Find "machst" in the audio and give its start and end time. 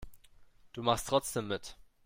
0.81-1.09